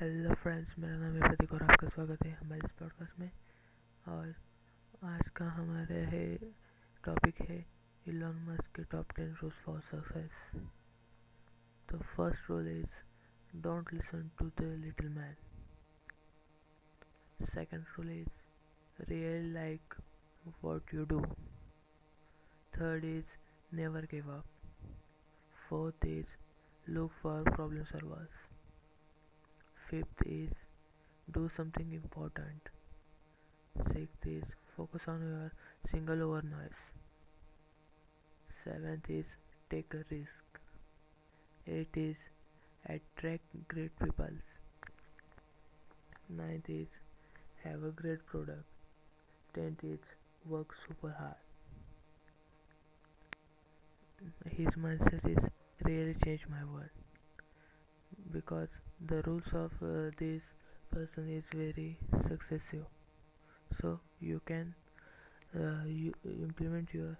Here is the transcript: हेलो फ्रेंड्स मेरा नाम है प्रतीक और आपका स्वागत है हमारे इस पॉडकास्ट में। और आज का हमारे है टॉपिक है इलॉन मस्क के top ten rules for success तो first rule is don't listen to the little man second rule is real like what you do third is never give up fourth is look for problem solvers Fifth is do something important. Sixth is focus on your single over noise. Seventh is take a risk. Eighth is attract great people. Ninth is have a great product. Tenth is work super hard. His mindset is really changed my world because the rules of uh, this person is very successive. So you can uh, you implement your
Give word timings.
हेलो 0.00 0.34
फ्रेंड्स 0.34 0.78
मेरा 0.78 0.96
नाम 0.96 1.14
है 1.14 1.20
प्रतीक 1.20 1.52
और 1.52 1.62
आपका 1.62 1.88
स्वागत 1.88 2.22
है 2.22 2.30
हमारे 2.32 2.60
इस 2.64 2.72
पॉडकास्ट 2.72 3.18
में। 3.18 3.30
और 4.08 4.34
आज 5.04 5.28
का 5.28 5.48
हमारे 5.50 5.94
है 5.94 6.36
टॉपिक 7.04 7.40
है 7.40 7.66
इलॉन 8.06 8.36
मस्क 8.36 8.76
के 8.76 8.84
top 8.84 9.12
ten 9.12 9.34
rules 9.34 9.54
for 9.54 9.80
success 9.80 10.62
तो 11.88 11.98
first 11.98 12.50
rule 12.50 12.68
is 12.68 12.86
don't 13.56 13.92
listen 13.92 14.30
to 14.38 14.48
the 14.48 14.60
little 14.60 15.08
man 15.08 15.36
second 17.46 17.84
rule 17.98 18.10
is 18.10 18.28
real 19.00 19.54
like 19.54 19.94
what 20.46 20.94
you 20.94 21.04
do 21.04 21.20
third 22.76 23.04
is 23.04 23.26
never 23.72 24.04
give 24.04 24.32
up 24.32 24.46
fourth 25.68 26.06
is 26.06 26.26
look 26.90 27.12
for 27.12 27.42
problem 27.42 27.84
solvers 27.84 28.49
Fifth 29.90 30.22
is 30.24 30.50
do 31.34 31.50
something 31.56 31.92
important. 31.92 32.68
Sixth 33.92 34.24
is 34.24 34.44
focus 34.76 35.00
on 35.08 35.20
your 35.20 35.52
single 35.90 36.22
over 36.22 36.42
noise. 36.42 36.80
Seventh 38.64 39.10
is 39.10 39.24
take 39.68 39.92
a 39.92 40.04
risk. 40.10 40.60
Eighth 41.66 41.96
is 41.96 42.16
attract 42.86 43.42
great 43.66 43.98
people. 43.98 44.36
Ninth 46.28 46.68
is 46.68 46.86
have 47.64 47.82
a 47.82 47.90
great 47.90 48.24
product. 48.26 48.64
Tenth 49.54 49.82
is 49.82 49.98
work 50.48 50.68
super 50.86 51.14
hard. 51.18 51.34
His 54.50 54.68
mindset 54.78 55.28
is 55.28 55.38
really 55.84 56.14
changed 56.24 56.44
my 56.48 56.64
world 56.72 56.90
because 58.32 58.68
the 59.08 59.22
rules 59.26 59.48
of 59.52 59.72
uh, 59.82 60.10
this 60.18 60.42
person 60.92 61.28
is 61.36 61.44
very 61.52 61.98
successive. 62.28 62.86
So 63.80 64.00
you 64.20 64.40
can 64.46 64.74
uh, 65.56 65.84
you 65.86 66.14
implement 66.24 66.88
your 66.94 67.18